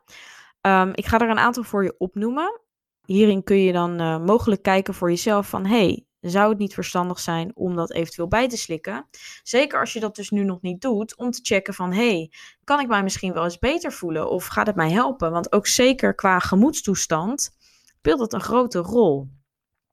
Um, 0.61 0.91
ik 0.95 1.07
ga 1.07 1.19
er 1.19 1.31
een 1.31 1.39
aantal 1.39 1.63
voor 1.63 1.85
je 1.85 1.95
opnoemen. 1.99 2.61
Hierin 3.05 3.43
kun 3.43 3.63
je 3.63 3.73
dan 3.73 4.01
uh, 4.01 4.25
mogelijk 4.25 4.63
kijken 4.63 4.95
voor 4.95 5.11
jezelf 5.11 5.49
van 5.49 5.67
hey, 5.67 6.05
zou 6.21 6.49
het 6.49 6.59
niet 6.59 6.75
verstandig 6.75 7.21
zijn 7.21 7.57
om 7.57 7.77
dat 7.77 7.93
eventueel 7.93 8.29
bij 8.29 8.49
te 8.49 8.57
slikken. 8.57 9.09
Zeker 9.43 9.81
als 9.81 9.93
je 9.93 10.01
dat 10.01 10.17
dus 10.17 10.31
nu 10.31 10.45
nog 10.45 10.61
niet 10.61 10.81
doet, 10.81 11.17
om 11.17 11.31
te 11.31 11.41
checken 11.43 11.75
van 11.75 11.93
hey, 11.93 12.33
kan 12.65 12.81
ik 12.81 12.89
mij 12.89 13.03
misschien 13.03 13.33
wel 13.33 13.45
eens 13.45 13.59
beter 13.59 13.93
voelen 13.93 14.31
of 14.31 14.47
gaat 14.47 14.67
het 14.67 14.77
mij 14.77 14.91
helpen? 14.91 15.31
Want 15.31 15.53
ook 15.53 15.67
zeker 15.67 16.15
qua 16.15 16.39
gemoedstoestand 16.39 17.51
speelt 17.97 18.21
het 18.21 18.33
een 18.33 18.41
grote 18.41 18.79
rol. 18.79 19.29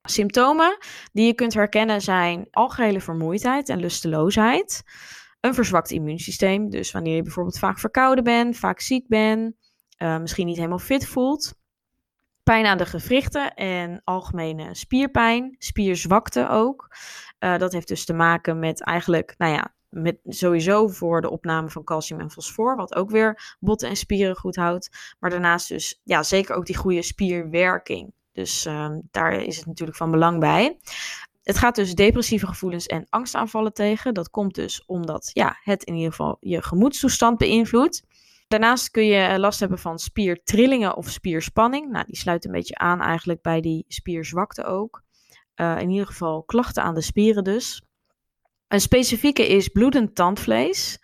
Symptomen 0.02 0.78
die 1.12 1.26
je 1.26 1.34
kunt 1.34 1.54
herkennen 1.54 2.00
zijn 2.00 2.46
algehele 2.50 3.00
vermoeidheid 3.00 3.68
en 3.68 3.80
lusteloosheid. 3.80 4.82
Een 5.40 5.54
verzwakt 5.54 5.90
immuunsysteem, 5.90 6.70
dus 6.70 6.92
wanneer 6.92 7.16
je 7.16 7.22
bijvoorbeeld 7.22 7.58
vaak 7.58 7.78
verkouden 7.78 8.24
bent, 8.24 8.56
vaak 8.56 8.80
ziek 8.80 9.08
bent, 9.08 9.54
uh, 9.98 10.18
misschien 10.18 10.46
niet 10.46 10.56
helemaal 10.56 10.78
fit 10.78 11.06
voelt 11.06 11.58
pijn 12.48 12.66
aan 12.66 12.78
de 12.78 12.86
gewrichten 12.86 13.54
en 13.54 14.00
algemene 14.04 14.74
spierpijn, 14.74 15.56
spierzwakte 15.58 16.48
ook. 16.48 16.96
Uh, 17.40 17.58
dat 17.58 17.72
heeft 17.72 17.88
dus 17.88 18.04
te 18.04 18.12
maken 18.12 18.58
met 18.58 18.84
eigenlijk, 18.84 19.34
nou 19.38 19.52
ja, 19.52 19.74
met 19.88 20.18
sowieso 20.24 20.88
voor 20.88 21.20
de 21.20 21.30
opname 21.30 21.70
van 21.70 21.84
calcium 21.84 22.20
en 22.20 22.30
fosfor, 22.30 22.76
wat 22.76 22.94
ook 22.94 23.10
weer 23.10 23.56
botten 23.60 23.88
en 23.88 23.96
spieren 23.96 24.36
goed 24.36 24.56
houdt. 24.56 25.14
Maar 25.18 25.30
daarnaast 25.30 25.68
dus, 25.68 26.00
ja, 26.04 26.22
zeker 26.22 26.54
ook 26.54 26.66
die 26.66 26.76
goede 26.76 27.02
spierwerking. 27.02 28.12
Dus 28.32 28.66
uh, 28.66 28.88
daar 29.10 29.32
is 29.32 29.56
het 29.56 29.66
natuurlijk 29.66 29.98
van 29.98 30.10
belang 30.10 30.40
bij. 30.40 30.78
Het 31.42 31.58
gaat 31.58 31.74
dus 31.74 31.94
depressieve 31.94 32.46
gevoelens 32.46 32.86
en 32.86 33.06
angstaanvallen 33.08 33.72
tegen. 33.72 34.14
Dat 34.14 34.30
komt 34.30 34.54
dus 34.54 34.84
omdat 34.86 35.30
ja, 35.32 35.58
het 35.62 35.84
in 35.84 35.94
ieder 35.94 36.10
geval 36.10 36.36
je 36.40 36.62
gemoedstoestand 36.62 37.38
beïnvloedt. 37.38 38.02
Daarnaast 38.48 38.90
kun 38.90 39.06
je 39.06 39.20
eh, 39.20 39.38
last 39.38 39.60
hebben 39.60 39.78
van 39.78 39.98
spiertrillingen 39.98 40.96
of 40.96 41.08
spierspanning. 41.08 41.90
Nou, 41.90 42.04
die 42.06 42.16
sluit 42.16 42.44
een 42.44 42.52
beetje 42.52 42.76
aan 42.76 43.00
eigenlijk 43.00 43.42
bij 43.42 43.60
die 43.60 43.84
spierzwakte 43.88 44.64
ook. 44.64 45.02
Uh, 45.56 45.80
in 45.80 45.90
ieder 45.90 46.06
geval 46.06 46.42
klachten 46.42 46.82
aan 46.82 46.94
de 46.94 47.00
spieren 47.00 47.44
dus. 47.44 47.82
Een 48.68 48.80
specifieke 48.80 49.48
is 49.48 49.68
bloedend 49.68 50.14
tandvlees. 50.14 51.02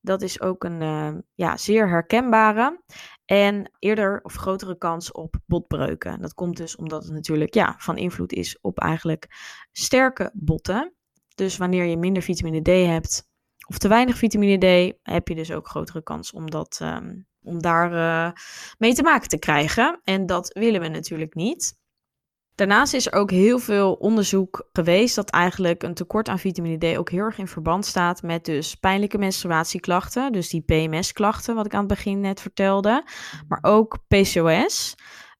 Dat 0.00 0.22
is 0.22 0.40
ook 0.40 0.64
een 0.64 0.80
uh, 0.80 1.14
ja, 1.34 1.56
zeer 1.56 1.88
herkenbare. 1.88 2.82
En 3.24 3.70
eerder 3.78 4.20
of 4.22 4.34
grotere 4.34 4.78
kans 4.78 5.12
op 5.12 5.34
botbreuken. 5.46 6.20
Dat 6.20 6.34
komt 6.34 6.56
dus 6.56 6.76
omdat 6.76 7.04
het 7.04 7.12
natuurlijk 7.12 7.54
ja, 7.54 7.74
van 7.78 7.96
invloed 7.96 8.32
is 8.32 8.58
op 8.60 8.78
eigenlijk 8.78 9.26
sterke 9.72 10.30
botten. 10.34 10.94
Dus 11.34 11.56
wanneer 11.56 11.84
je 11.84 11.96
minder 11.96 12.22
vitamine 12.22 12.62
D 12.62 12.86
hebt, 12.86 13.28
of 13.66 13.78
te 13.78 13.88
weinig 13.88 14.16
vitamine 14.16 14.58
D, 14.58 14.96
heb 15.02 15.28
je 15.28 15.34
dus 15.34 15.52
ook 15.52 15.68
grotere 15.68 16.02
kans 16.02 16.32
om, 16.32 16.50
dat, 16.50 16.80
um, 16.82 17.26
om 17.42 17.62
daar 17.62 17.92
uh, 17.92 18.32
mee 18.78 18.94
te 18.94 19.02
maken 19.02 19.28
te 19.28 19.38
krijgen. 19.38 20.00
En 20.04 20.26
dat 20.26 20.52
willen 20.52 20.80
we 20.80 20.88
natuurlijk 20.88 21.34
niet. 21.34 21.82
Daarnaast 22.54 22.94
is 22.94 23.06
er 23.06 23.12
ook 23.12 23.30
heel 23.30 23.58
veel 23.58 23.92
onderzoek 23.92 24.68
geweest 24.72 25.14
dat 25.14 25.30
eigenlijk 25.30 25.82
een 25.82 25.94
tekort 25.94 26.28
aan 26.28 26.38
vitamine 26.38 26.78
D 26.78 26.96
ook 26.96 27.10
heel 27.10 27.24
erg 27.24 27.38
in 27.38 27.48
verband 27.48 27.86
staat 27.86 28.22
met 28.22 28.44
dus 28.44 28.74
pijnlijke 28.74 29.18
menstruatieklachten, 29.18 30.32
dus 30.32 30.48
die 30.48 30.62
PMS-klachten 30.62 31.54
wat 31.54 31.66
ik 31.66 31.72
aan 31.72 31.78
het 31.78 31.88
begin 31.88 32.20
net 32.20 32.40
vertelde, 32.40 33.04
maar 33.48 33.58
ook 33.62 33.98
PCOS. 34.08 34.94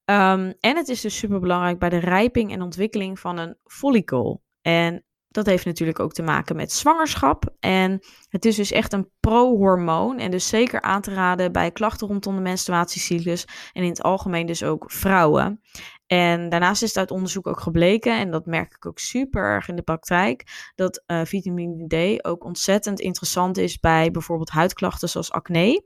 Ehm, 0.05 0.53
en 0.61 0.77
het 0.77 0.89
is 0.89 1.01
dus 1.01 1.19
super 1.19 1.41
belangrijk 1.41 1.79
bij 1.79 1.89
de 1.89 1.99
rijping 1.99 2.53
en 2.53 2.63
ontwikkeling 2.63 3.21
van 3.21 3.39
een 3.39 3.57
follicle. 3.65 4.41
En 4.61 5.05
dat 5.35 5.47
heeft 5.47 5.65
natuurlijk 5.65 6.01
ook 6.01 6.13
te 6.13 6.23
maken 6.23 6.57
met 6.57 6.73
zwangerschap. 6.73 7.55
En 7.61 8.01
het 8.29 8.45
is 8.45 8.57
dus 8.57 8.73
echt 8.73 8.93
een 8.93 9.11
pro-hormoon. 9.21 10.19
En 10.19 10.31
dus 10.31 10.49
zeker 10.49 10.81
aan 10.81 11.01
te 11.01 11.15
raden 11.15 11.53
bij 11.53 11.71
klachten 11.71 12.07
rondom 12.07 12.35
de 12.35 12.41
menstruatiecyclus. 12.41 13.47
En 13.73 13.83
in 13.83 13.89
het 13.89 14.03
algemeen 14.03 14.47
dus 14.47 14.63
ook 14.63 14.91
vrouwen. 14.91 15.61
En 16.07 16.49
daarnaast 16.49 16.83
is 16.83 16.89
het 16.89 16.99
uit 16.99 17.11
onderzoek 17.11 17.47
ook 17.47 17.61
gebleken, 17.61 18.19
en 18.19 18.31
dat 18.31 18.47
merk 18.47 18.75
ik 18.75 18.87
ook 18.87 18.99
super 18.99 19.43
erg 19.43 19.69
in 19.69 19.77
de 19.77 19.83
praktijk, 19.83 20.71
dat 20.75 21.03
uh, 21.07 21.25
vitamine 21.25 21.87
D 22.17 22.25
ook 22.27 22.45
ontzettend 22.45 23.01
interessant 23.01 23.59
is 23.59 23.79
bij 23.79 24.11
bijvoorbeeld 24.11 24.51
huidklachten 24.51 25.09
zoals 25.09 25.33
acne, 25.33 25.85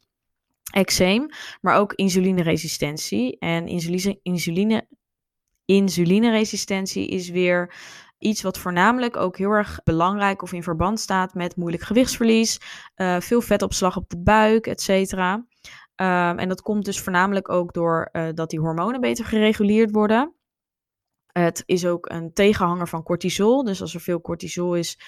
eczeem, 0.73 1.27
maar 1.61 1.77
ook 1.77 1.93
insulineresistentie. 1.93 3.39
En 3.39 3.67
insuline, 3.67 4.19
insuline, 4.23 4.87
insulineresistentie 5.65 7.09
is 7.09 7.29
weer 7.29 7.75
iets 8.19 8.43
wat 8.43 8.59
voornamelijk 8.59 9.17
ook 9.17 9.37
heel 9.37 9.51
erg 9.51 9.81
belangrijk 9.85 10.43
of 10.43 10.53
in 10.53 10.63
verband 10.63 11.01
staat 11.01 11.35
met 11.35 11.57
moeilijk 11.57 11.83
gewichtsverlies, 11.83 12.61
uh, 12.97 13.21
veel 13.21 13.41
vetopslag 13.41 13.97
op 13.97 14.09
de 14.09 14.19
buik, 14.19 14.67
et 14.67 14.81
cetera. 14.81 15.35
Um, 15.35 16.39
en 16.39 16.49
dat 16.49 16.63
komt 16.63 16.85
dus 16.85 17.01
voornamelijk 17.01 17.49
ook 17.49 17.73
door 17.73 18.09
uh, 18.13 18.29
dat 18.35 18.51
die 18.51 18.61
hormonen 18.61 19.01
beter 19.01 19.25
gereguleerd 19.25 19.91
worden. 19.91 20.35
Het 21.33 21.63
is 21.67 21.87
ook 21.87 22.11
een 22.11 22.33
tegenhanger 22.33 22.89
van 22.89 23.03
cortisol. 23.03 23.65
Dus 23.65 23.81
als 23.81 23.95
er 23.95 24.01
veel 24.01 24.21
cortisol 24.21 24.75
is, 24.75 25.01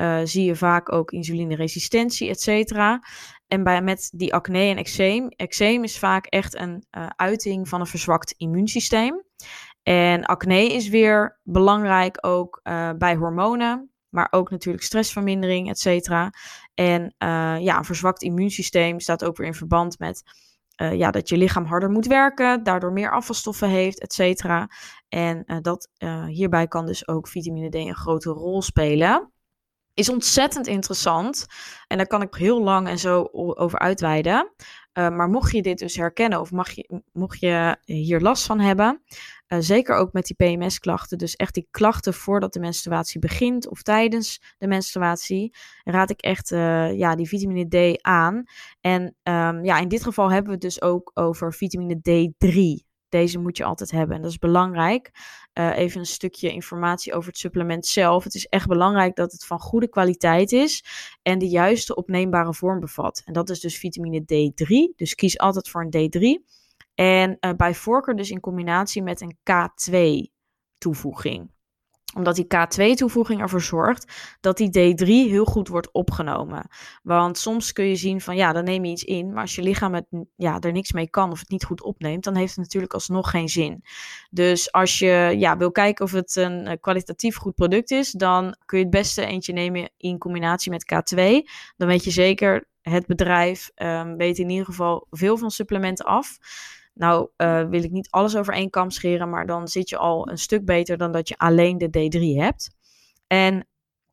uh, 0.00 0.20
zie 0.24 0.44
je 0.44 0.56
vaak 0.56 0.92
ook 0.92 1.10
insulineresistentie, 1.10 2.28
et 2.28 2.40
cetera. 2.40 3.02
En 3.46 3.62
bij, 3.64 3.82
met 3.82 4.10
die 4.14 4.34
acne 4.34 4.58
en 4.58 4.76
eczeem. 4.76 5.28
Eczeem 5.28 5.84
is 5.84 5.98
vaak 5.98 6.26
echt 6.26 6.54
een 6.58 6.86
uiting 7.16 7.68
van 7.68 7.80
een 7.80 7.86
verzwakt 7.86 8.34
immuunsysteem. 8.36 9.24
En 9.82 10.24
acne 10.24 10.72
is 10.72 10.88
weer 10.88 11.40
belangrijk 11.42 12.18
ook 12.20 12.60
uh, 12.62 12.90
bij 12.98 13.16
hormonen 13.16 13.92
maar 14.12 14.28
ook 14.30 14.50
natuurlijk 14.50 14.84
stressvermindering, 14.84 15.68
et 15.68 15.78
cetera. 15.78 16.32
En 16.74 17.02
uh, 17.02 17.56
ja, 17.60 17.78
een 17.78 17.84
verzwakt 17.84 18.22
immuunsysteem 18.22 19.00
staat 19.00 19.24
ook 19.24 19.36
weer 19.36 19.46
in 19.46 19.54
verband 19.54 19.98
met 19.98 20.22
uh, 20.82 20.94
ja, 20.94 21.10
dat 21.10 21.28
je 21.28 21.36
lichaam 21.36 21.64
harder 21.64 21.90
moet 21.90 22.06
werken, 22.06 22.62
daardoor 22.62 22.92
meer 22.92 23.12
afvalstoffen 23.12 23.68
heeft, 23.68 24.00
et 24.00 24.12
cetera. 24.12 24.68
En 25.08 25.60
dat, 25.62 25.88
hierbij 26.26 26.66
kan 26.66 26.86
dus 26.86 27.08
ook 27.08 27.28
vitamine 27.28 27.68
D 27.68 27.74
een 27.74 27.94
grote 27.94 28.30
rol 28.30 28.62
spelen. 28.62 29.32
Is 29.94 30.08
ontzettend 30.08 30.66
interessant 30.66 31.46
en 31.86 31.96
daar 31.96 32.06
kan 32.06 32.22
ik 32.22 32.34
heel 32.34 32.62
lang 32.62 32.88
en 32.88 32.98
zo 32.98 33.28
over 33.32 33.78
uitweiden. 33.78 34.52
maar 34.92 35.28
mocht 35.28 35.52
je 35.52 35.62
dit 35.62 35.78
dus 35.78 35.96
herkennen 35.96 36.40
of 36.40 36.50
mag 36.50 36.70
je, 36.70 37.02
mocht 37.12 37.40
je 37.40 37.76
hier 37.84 38.20
last 38.20 38.46
van 38.46 38.60
hebben, 38.60 39.02
uh, 39.52 39.58
zeker 39.60 39.94
ook 39.94 40.12
met 40.12 40.26
die 40.26 40.36
PMS-klachten, 40.36 41.18
dus 41.18 41.36
echt 41.36 41.54
die 41.54 41.68
klachten 41.70 42.14
voordat 42.14 42.52
de 42.52 42.60
menstruatie 42.60 43.20
begint 43.20 43.68
of 43.68 43.82
tijdens 43.82 44.40
de 44.58 44.66
menstruatie, 44.66 45.54
raad 45.84 46.10
ik 46.10 46.20
echt 46.20 46.50
uh, 46.50 46.98
ja, 46.98 47.14
die 47.14 47.28
vitamine 47.28 47.94
D 47.94 48.02
aan. 48.02 48.44
En 48.80 49.02
um, 49.02 49.64
ja, 49.64 49.78
in 49.78 49.88
dit 49.88 50.02
geval 50.02 50.30
hebben 50.30 50.46
we 50.46 50.52
het 50.52 50.60
dus 50.60 50.82
ook 50.82 51.10
over 51.14 51.54
vitamine 51.54 51.96
D3. 51.96 52.90
Deze 53.12 53.38
moet 53.38 53.56
je 53.56 53.64
altijd 53.64 53.90
hebben 53.90 54.16
en 54.16 54.22
dat 54.22 54.30
is 54.30 54.38
belangrijk. 54.38 55.10
Uh, 55.58 55.76
even 55.78 56.00
een 56.00 56.06
stukje 56.06 56.52
informatie 56.52 57.14
over 57.14 57.28
het 57.28 57.38
supplement 57.38 57.86
zelf. 57.86 58.24
Het 58.24 58.34
is 58.34 58.46
echt 58.46 58.66
belangrijk 58.66 59.16
dat 59.16 59.32
het 59.32 59.44
van 59.44 59.60
goede 59.60 59.88
kwaliteit 59.88 60.52
is 60.52 60.84
en 61.22 61.38
de 61.38 61.48
juiste 61.48 61.94
opneembare 61.94 62.54
vorm 62.54 62.80
bevat. 62.80 63.22
En 63.24 63.32
dat 63.32 63.50
is 63.50 63.60
dus 63.60 63.78
vitamine 63.78 64.20
D3. 64.20 64.96
Dus 64.96 65.14
kies 65.14 65.38
altijd 65.38 65.68
voor 65.68 65.88
een 65.90 66.10
D3. 66.10 66.52
En 66.94 67.36
uh, 67.40 67.52
bij 67.56 67.74
voorkeur 67.74 68.16
dus 68.16 68.30
in 68.30 68.40
combinatie 68.40 69.02
met 69.02 69.20
een 69.20 69.36
K2 69.36 70.30
toevoeging 70.78 71.50
omdat 72.16 72.36
die 72.36 72.44
K2-toevoeging 72.44 73.40
ervoor 73.40 73.60
zorgt 73.60 74.36
dat 74.40 74.56
die 74.56 74.68
D3 74.68 75.06
heel 75.06 75.44
goed 75.44 75.68
wordt 75.68 75.92
opgenomen. 75.92 76.66
Want 77.02 77.38
soms 77.38 77.72
kun 77.72 77.84
je 77.84 77.96
zien 77.96 78.20
van 78.20 78.36
ja, 78.36 78.52
dan 78.52 78.64
neem 78.64 78.84
je 78.84 78.90
iets 78.90 79.04
in, 79.04 79.32
maar 79.32 79.42
als 79.42 79.54
je 79.54 79.62
lichaam 79.62 79.94
het, 79.94 80.06
ja, 80.36 80.60
er 80.60 80.72
niks 80.72 80.92
mee 80.92 81.10
kan 81.10 81.30
of 81.30 81.38
het 81.38 81.48
niet 81.48 81.64
goed 81.64 81.82
opneemt, 81.82 82.24
dan 82.24 82.36
heeft 82.36 82.50
het 82.50 82.64
natuurlijk 82.64 82.94
alsnog 82.94 83.30
geen 83.30 83.48
zin. 83.48 83.84
Dus 84.30 84.72
als 84.72 84.98
je 84.98 85.34
ja, 85.38 85.56
wil 85.56 85.72
kijken 85.72 86.04
of 86.04 86.12
het 86.12 86.36
een 86.36 86.66
eh, 86.66 86.76
kwalitatief 86.80 87.36
goed 87.36 87.54
product 87.54 87.90
is, 87.90 88.10
dan 88.10 88.56
kun 88.64 88.78
je 88.78 88.84
het 88.84 88.92
beste 88.92 89.24
eentje 89.24 89.52
nemen 89.52 89.90
in 89.96 90.18
combinatie 90.18 90.70
met 90.70 90.84
K2. 90.84 91.18
Dan 91.76 91.88
weet 91.88 92.04
je 92.04 92.10
zeker, 92.10 92.70
het 92.82 93.06
bedrijf 93.06 93.70
um, 93.76 94.16
weet 94.16 94.38
in 94.38 94.50
ieder 94.50 94.64
geval 94.64 95.06
veel 95.10 95.36
van 95.36 95.50
supplementen 95.50 96.04
af. 96.04 96.38
Nou 96.94 97.28
uh, 97.36 97.68
wil 97.68 97.82
ik 97.82 97.90
niet 97.90 98.10
alles 98.10 98.36
over 98.36 98.54
één 98.54 98.70
kam 98.70 98.90
scheren, 98.90 99.30
maar 99.30 99.46
dan 99.46 99.68
zit 99.68 99.88
je 99.88 99.96
al 99.96 100.30
een 100.30 100.38
stuk 100.38 100.64
beter 100.64 100.96
dan 100.96 101.12
dat 101.12 101.28
je 101.28 101.36
alleen 101.36 101.78
de 101.78 101.88
D3 101.88 102.40
hebt. 102.40 102.70
En 103.26 103.66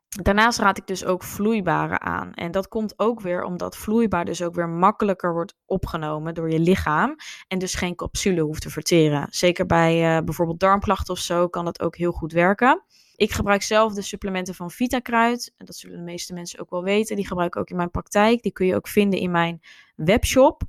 daarnaast 0.10 0.60
raad 0.60 0.78
ik 0.78 0.88
dus 0.88 1.06
ook 1.06 1.24
vloeibare 1.24 2.00
aan. 2.00 2.34
En 2.34 2.52
dat 2.52 2.68
komt 2.68 3.00
ook 3.00 3.22
weer 3.22 3.44
omdat 3.44 3.78
vloeibaar 3.78 4.26
dus 4.26 4.42
ook 4.42 4.56
weer 4.56 4.70
makkelijker 4.70 5.34
wordt 5.34 5.56
opgenomen 5.66 6.34
door 6.34 6.52
je 6.52 6.60
lichaam. 6.60 7.16
En 7.48 7.60
dus 7.60 7.74
geen 7.74 7.96
capsule 7.96 8.42
hoeft 8.42 8.62
te 8.62 8.70
verteren. 8.70 9.28
Zeker 9.30 9.66
bij 9.66 10.18
uh, 10.18 10.24
bijvoorbeeld 10.24 10.60
darmklachten 10.60 11.14
of 11.14 11.20
zo 11.20 11.48
kan 11.48 11.66
dat 11.66 11.82
ook 11.82 11.96
heel 11.96 12.12
goed 12.12 12.32
werken. 12.32 12.84
Ik 13.16 13.32
gebruik 13.32 13.62
zelf 13.62 13.94
de 13.94 14.02
supplementen 14.02 14.56
van 14.56 14.72
Vitakruid. 14.72 15.54
En 15.58 15.66
dat 15.66 15.76
zullen 15.76 15.98
de 15.98 16.04
meeste 16.04 16.34
mensen 16.34 16.60
ook 16.60 16.70
wel 16.70 16.84
weten. 16.84 17.16
Die 17.16 17.28
gebruik 17.28 17.56
ik 17.56 17.62
ook 17.62 17.70
in 17.70 17.76
mijn 17.76 17.92
praktijk. 17.92 18.42
Die 18.42 18.52
kun 18.52 18.66
je 18.66 18.76
ook 18.76 18.88
vinden 18.88 19.20
in 19.20 19.32
mijn 19.32 19.60
webshop. 19.96 20.64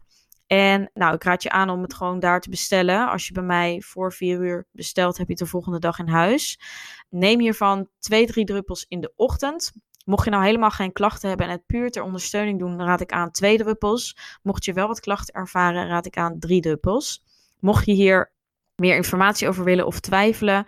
En 0.52 0.90
nou, 0.95 1.14
ik 1.14 1.25
raad 1.25 1.42
je 1.42 1.50
aan 1.50 1.71
om 1.71 1.83
het 1.83 1.95
gewoon 1.95 2.19
daar 2.19 2.40
te 2.40 2.50
bestellen. 2.50 3.09
Als 3.09 3.26
je 3.26 3.33
bij 3.33 3.42
mij 3.42 3.80
voor 3.80 4.12
vier 4.12 4.40
uur 4.40 4.66
bestelt, 4.73 5.19
heb 5.19 5.26
je 5.26 5.33
het 5.33 5.42
de 5.42 5.49
volgende 5.49 5.78
dag 5.78 5.99
in 5.99 6.09
huis. 6.09 6.61
Neem 7.09 7.40
hiervan 7.40 7.88
twee, 7.99 8.26
drie 8.26 8.45
druppels 8.45 8.85
in 8.88 9.00
de 9.00 9.12
ochtend. 9.16 9.73
Mocht 10.04 10.25
je 10.25 10.30
nou 10.30 10.45
helemaal 10.45 10.71
geen 10.71 10.92
klachten 10.92 11.28
hebben 11.28 11.47
en 11.47 11.52
het 11.52 11.66
puur 11.66 11.90
ter 11.90 12.02
ondersteuning 12.02 12.59
doen, 12.59 12.83
raad 12.83 13.00
ik 13.00 13.12
aan 13.12 13.30
twee 13.30 13.59
druppels. 13.59 14.16
Mocht 14.42 14.64
je 14.64 14.73
wel 14.73 14.87
wat 14.87 15.00
klachten 15.00 15.35
ervaren, 15.35 15.88
raad 15.88 16.07
ik 16.07 16.16
aan 16.16 16.38
drie 16.38 16.61
druppels. 16.61 17.25
Mocht 17.59 17.87
je 17.87 17.92
hier 17.92 18.33
meer 18.75 18.97
informatie 18.97 19.49
over 19.49 19.64
willen 19.64 19.87
of 19.87 20.00
twijfelen, 20.00 20.66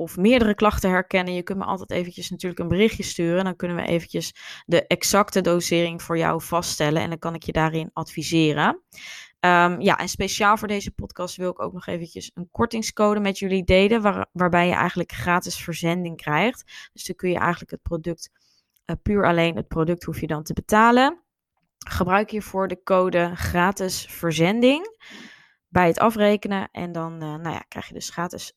of 0.00 0.16
meerdere 0.16 0.54
klachten 0.54 0.90
herkennen, 0.90 1.34
je 1.34 1.42
kunt 1.42 1.58
me 1.58 1.64
altijd 1.64 1.90
eventjes 1.90 2.30
natuurlijk 2.30 2.60
een 2.60 2.68
berichtje 2.68 3.02
sturen. 3.02 3.44
Dan 3.44 3.56
kunnen 3.56 3.76
we 3.76 3.82
eventjes 3.82 4.34
de 4.66 4.86
exacte 4.86 5.40
dosering 5.40 6.02
voor 6.02 6.18
jou 6.18 6.42
vaststellen 6.42 7.02
en 7.02 7.08
dan 7.08 7.18
kan 7.18 7.34
ik 7.34 7.42
je 7.42 7.52
daarin 7.52 7.90
adviseren. 7.92 8.82
Um, 9.40 9.80
ja, 9.80 9.98
en 9.98 10.08
speciaal 10.08 10.56
voor 10.56 10.68
deze 10.68 10.90
podcast 10.90 11.36
wil 11.36 11.50
ik 11.50 11.60
ook 11.60 11.72
nog 11.72 11.86
eventjes 11.86 12.30
een 12.34 12.48
kortingscode 12.50 13.20
met 13.20 13.38
jullie 13.38 13.64
delen, 13.64 14.02
waar, 14.02 14.28
waarbij 14.32 14.66
je 14.66 14.74
eigenlijk 14.74 15.12
gratis 15.12 15.56
verzending 15.56 16.16
krijgt. 16.16 16.88
Dus 16.92 17.04
dan 17.04 17.16
kun 17.16 17.30
je 17.30 17.38
eigenlijk 17.38 17.70
het 17.70 17.82
product, 17.82 18.30
uh, 18.86 18.96
puur 19.02 19.26
alleen 19.26 19.56
het 19.56 19.68
product 19.68 20.04
hoef 20.04 20.20
je 20.20 20.26
dan 20.26 20.42
te 20.42 20.52
betalen. 20.52 21.22
Gebruik 21.78 22.30
hiervoor 22.30 22.68
de 22.68 22.82
code 22.82 23.30
gratis 23.34 24.06
verzending 24.08 24.96
bij 25.68 25.86
het 25.86 25.98
afrekenen 25.98 26.68
en 26.70 26.92
dan 26.92 27.12
uh, 27.12 27.34
nou 27.34 27.50
ja, 27.50 27.64
krijg 27.68 27.88
je 27.88 27.94
dus 27.94 28.10
gratis 28.10 28.52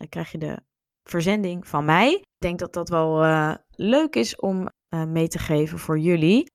uh, 0.00 0.08
krijg 0.08 0.32
je 0.32 0.38
de 0.38 0.62
verzending 1.04 1.66
van 1.66 1.84
mij. 1.84 2.12
Ik 2.12 2.38
denk 2.38 2.58
dat 2.58 2.72
dat 2.72 2.88
wel 2.88 3.24
uh, 3.24 3.54
leuk 3.70 4.16
is 4.16 4.36
om 4.36 4.68
uh, 4.94 5.04
mee 5.04 5.28
te 5.28 5.38
geven 5.38 5.78
voor 5.78 5.98
jullie. 5.98 6.50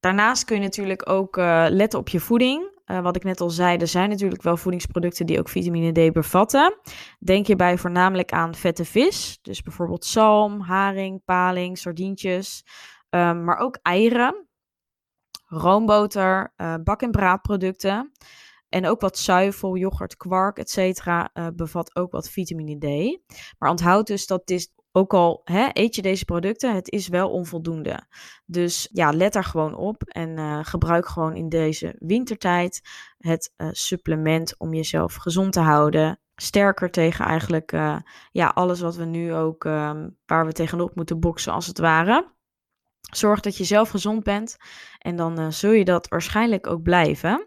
Daarnaast 0.00 0.44
kun 0.44 0.56
je 0.56 0.62
natuurlijk 0.62 1.08
ook 1.08 1.36
uh, 1.36 1.66
letten 1.68 1.98
op 1.98 2.08
je 2.08 2.20
voeding. 2.20 2.70
wat 2.84 3.16
ik 3.16 3.24
net 3.24 3.40
al 3.40 3.50
zei, 3.50 3.76
er 3.78 3.86
zijn 3.86 4.08
natuurlijk 4.08 4.42
wel 4.42 4.56
voedingsproducten 4.56 5.26
die 5.26 5.38
ook 5.38 5.48
vitamine 5.48 6.08
D 6.08 6.12
bevatten. 6.12 6.78
Denk 7.18 7.46
hierbij 7.46 7.78
voornamelijk 7.78 8.32
aan 8.32 8.54
vette 8.54 8.84
vis, 8.84 9.38
dus 9.42 9.62
bijvoorbeeld 9.62 10.04
zalm, 10.04 10.60
haring, 10.60 11.24
paling, 11.24 11.78
sardientjes, 11.78 12.64
um, 13.10 13.44
maar 13.44 13.58
ook 13.58 13.78
eieren, 13.82 14.46
roomboter, 15.46 16.52
bak- 16.84 17.02
en 17.02 17.10
braadproducten. 17.10 18.12
En 18.72 18.86
ook 18.86 19.00
wat 19.00 19.18
zuivel, 19.18 19.76
yoghurt, 19.76 20.16
kwark, 20.16 20.58
etc. 20.58 20.76
Uh, 21.06 21.24
eh, 21.32 21.46
bevat 21.54 21.96
ook 21.96 22.12
wat 22.12 22.30
vitamine 22.30 22.78
D. 22.78 23.18
Maar 23.58 23.70
onthoud 23.70 24.06
dus 24.06 24.26
dat 24.26 24.46
dit, 24.46 24.72
ook 24.92 25.14
al 25.14 25.40
hè, 25.44 25.68
eet 25.72 25.94
je 25.94 26.02
deze 26.02 26.24
producten, 26.24 26.74
het 26.74 26.90
is 26.90 27.08
wel 27.08 27.30
onvoldoende. 27.30 28.06
Dus 28.46 28.88
ja, 28.92 29.12
let 29.12 29.32
daar 29.32 29.44
gewoon 29.44 29.74
op 29.74 30.02
en 30.02 30.38
uh, 30.38 30.58
gebruik 30.62 31.06
gewoon 31.06 31.36
in 31.36 31.48
deze 31.48 31.94
wintertijd 31.98 32.80
het 33.18 33.52
uh, 33.56 33.68
supplement 33.70 34.58
om 34.58 34.74
jezelf 34.74 35.14
gezond 35.14 35.52
te 35.52 35.60
houden. 35.60 36.20
Sterker 36.34 36.90
tegen 36.90 37.24
eigenlijk 37.24 37.70
ja, 38.30 38.46
alles 38.54 38.80
wat 38.80 38.96
we 38.96 39.04
nu 39.04 39.34
ook, 39.34 39.64
um, 39.64 40.16
waar 40.26 40.46
we 40.46 40.52
tegenop 40.52 40.94
moeten 40.94 41.20
boksen 41.20 41.52
als 41.52 41.66
het 41.66 41.78
ware. 41.78 42.32
Zorg 43.00 43.40
dat 43.40 43.56
je 43.56 43.64
zelf 43.64 43.90
gezond 43.90 44.22
bent 44.22 44.56
en 44.98 45.16
dan 45.16 45.52
zul 45.52 45.70
je 45.72 45.84
dat 45.84 46.08
waarschijnlijk 46.08 46.66
ook 46.66 46.82
blijven. 46.82 47.46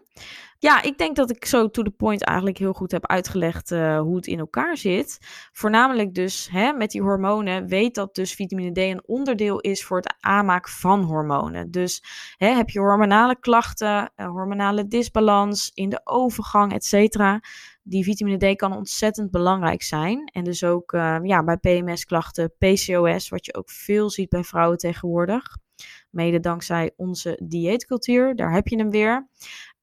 Ja, 0.58 0.82
ik 0.82 0.98
denk 0.98 1.16
dat 1.16 1.30
ik 1.30 1.44
zo 1.44 1.70
to 1.70 1.82
the 1.82 1.90
point 1.90 2.24
eigenlijk 2.24 2.58
heel 2.58 2.72
goed 2.72 2.90
heb 2.90 3.06
uitgelegd 3.06 3.70
uh, 3.70 4.00
hoe 4.00 4.16
het 4.16 4.26
in 4.26 4.38
elkaar 4.38 4.76
zit. 4.76 5.18
Voornamelijk 5.52 6.14
dus 6.14 6.48
hè, 6.50 6.72
met 6.72 6.90
die 6.90 7.02
hormonen. 7.02 7.66
Weet 7.66 7.94
dat 7.94 8.14
dus 8.14 8.34
vitamine 8.34 8.72
D 8.72 8.78
een 8.78 9.02
onderdeel 9.06 9.60
is 9.60 9.84
voor 9.84 9.96
het 9.96 10.14
aanmaken 10.20 10.72
van 10.72 11.02
hormonen. 11.02 11.70
Dus 11.70 12.02
hè, 12.36 12.48
heb 12.48 12.70
je 12.70 12.78
hormonale 12.78 13.38
klachten, 13.38 14.12
uh, 14.16 14.26
hormonale 14.28 14.86
disbalans 14.86 15.70
in 15.74 15.88
de 15.88 16.00
overgang, 16.04 16.72
et 16.72 16.84
cetera. 16.84 17.40
Die 17.82 18.04
vitamine 18.04 18.52
D 18.52 18.56
kan 18.56 18.76
ontzettend 18.76 19.30
belangrijk 19.30 19.82
zijn. 19.82 20.30
En 20.32 20.44
dus 20.44 20.64
ook 20.64 20.92
uh, 20.92 21.18
ja, 21.22 21.44
bij 21.44 21.56
PMS-klachten, 21.56 22.52
PCOS, 22.58 23.28
wat 23.28 23.46
je 23.46 23.54
ook 23.54 23.70
veel 23.70 24.10
ziet 24.10 24.28
bij 24.28 24.44
vrouwen 24.44 24.78
tegenwoordig. 24.78 25.56
Mede 26.10 26.40
dankzij 26.40 26.92
onze 26.96 27.40
dieetcultuur, 27.42 28.36
daar 28.36 28.52
heb 28.52 28.68
je 28.68 28.76
hem 28.76 28.90
weer. 28.90 29.28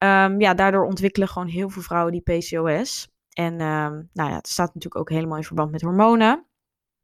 Um, 0.03 0.39
ja, 0.39 0.53
daardoor 0.53 0.85
ontwikkelen 0.85 1.27
gewoon 1.27 1.47
heel 1.47 1.69
veel 1.69 1.81
vrouwen 1.81 2.11
die 2.11 2.21
PCOS. 2.21 3.07
En 3.33 3.53
um, 3.53 4.09
nou 4.13 4.29
ja, 4.29 4.35
het 4.35 4.47
staat 4.47 4.73
natuurlijk 4.73 5.01
ook 5.01 5.09
helemaal 5.09 5.37
in 5.37 5.43
verband 5.43 5.71
met 5.71 5.81
hormonen. 5.81 6.45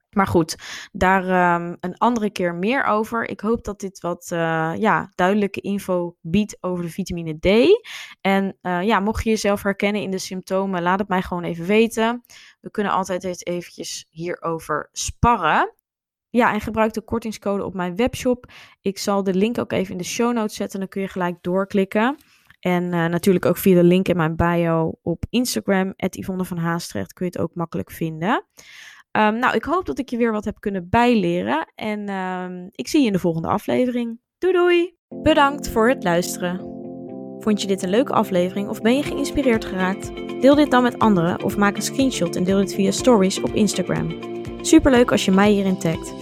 Maar 0.09 0.27
goed, 0.27 0.55
daar 0.91 1.55
um, 1.55 1.77
een 1.79 1.97
andere 1.97 2.29
keer 2.29 2.55
meer 2.55 2.83
over. 2.83 3.29
Ik 3.29 3.39
hoop 3.39 3.63
dat 3.63 3.79
dit 3.79 3.99
wat 3.99 4.29
uh, 4.33 4.73
ja, 4.77 5.11
duidelijke 5.15 5.61
info 5.61 6.15
biedt 6.21 6.57
over 6.63 6.83
de 6.83 6.89
vitamine 6.89 7.39
D. 7.39 7.47
En 8.21 8.57
uh, 8.61 8.83
ja, 8.83 8.99
mocht 8.99 9.23
je 9.23 9.29
jezelf 9.29 9.63
herkennen 9.63 10.01
in 10.01 10.11
de 10.11 10.17
symptomen, 10.17 10.81
laat 10.81 10.99
het 10.99 11.07
mij 11.07 11.21
gewoon 11.21 11.43
even 11.43 11.65
weten. 11.65 12.23
We 12.59 12.71
kunnen 12.71 12.91
altijd 12.91 13.23
eens 13.23 13.43
eventjes 13.43 14.05
hierover 14.09 14.89
sparren. 14.91 15.73
Ja, 16.29 16.53
en 16.53 16.61
gebruik 16.61 16.93
de 16.93 17.01
kortingscode 17.01 17.65
op 17.65 17.73
mijn 17.73 17.95
webshop. 17.95 18.51
Ik 18.81 18.97
zal 18.97 19.23
de 19.23 19.33
link 19.33 19.57
ook 19.57 19.71
even 19.71 19.91
in 19.91 19.97
de 19.97 20.03
show 20.03 20.33
notes 20.33 20.55
zetten. 20.55 20.79
Dan 20.79 20.89
kun 20.89 21.01
je 21.01 21.07
gelijk 21.07 21.37
doorklikken. 21.41 22.17
En 22.59 22.83
uh, 22.83 23.05
natuurlijk 23.05 23.45
ook 23.45 23.57
via 23.57 23.75
de 23.75 23.83
link 23.83 24.07
in 24.07 24.17
mijn 24.17 24.35
bio 24.35 24.93
op 25.01 25.25
Instagram, 25.29 25.93
Yvonne 25.95 26.45
van 26.45 26.57
Haastrecht, 26.57 27.13
kun 27.13 27.25
je 27.25 27.31
het 27.31 27.41
ook 27.41 27.55
makkelijk 27.55 27.91
vinden. 27.91 28.45
Um, 29.11 29.39
nou, 29.39 29.55
ik 29.55 29.63
hoop 29.63 29.85
dat 29.85 29.99
ik 29.99 30.09
je 30.09 30.17
weer 30.17 30.31
wat 30.31 30.45
heb 30.45 30.59
kunnen 30.59 30.89
bijleren. 30.89 31.71
En 31.75 32.09
um, 32.09 32.69
ik 32.71 32.87
zie 32.87 32.99
je 32.99 33.07
in 33.07 33.13
de 33.13 33.19
volgende 33.19 33.47
aflevering. 33.47 34.19
Doei 34.37 34.53
doei! 34.53 34.97
Bedankt 35.21 35.69
voor 35.69 35.89
het 35.89 36.03
luisteren. 36.03 36.57
Vond 37.39 37.61
je 37.61 37.67
dit 37.67 37.83
een 37.83 37.89
leuke 37.89 38.13
aflevering 38.13 38.69
of 38.69 38.81
ben 38.81 38.95
je 38.95 39.03
geïnspireerd 39.03 39.65
geraakt? 39.65 40.11
Deel 40.41 40.55
dit 40.55 40.71
dan 40.71 40.83
met 40.83 40.99
anderen 40.99 41.43
of 41.43 41.57
maak 41.57 41.75
een 41.75 41.81
screenshot 41.81 42.35
en 42.35 42.43
deel 42.43 42.57
dit 42.57 42.73
via 42.73 42.91
stories 42.91 43.41
op 43.41 43.53
Instagram. 43.53 44.17
Superleuk 44.61 45.11
als 45.11 45.25
je 45.25 45.31
mij 45.31 45.51
hierin 45.51 45.79
tagt. 45.79 46.13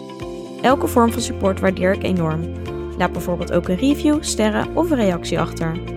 Elke 0.62 0.88
vorm 0.88 1.12
van 1.12 1.22
support 1.22 1.60
waardeer 1.60 1.94
ik 1.94 2.04
enorm. 2.04 2.54
Laat 2.98 3.12
bijvoorbeeld 3.12 3.52
ook 3.52 3.68
een 3.68 3.76
review, 3.76 4.24
sterren 4.24 4.76
of 4.76 4.92
een 4.92 4.98
reactie 4.98 5.40
achter. 5.40 5.97